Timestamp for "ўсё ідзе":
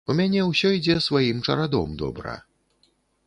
0.45-0.95